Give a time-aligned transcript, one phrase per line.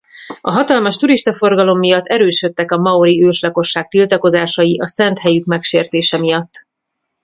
[0.41, 6.65] A hatalmas turistaforgalom miatt erősödtek a maori őslakosság tiltakozásai a szent helyük megsértése miatt.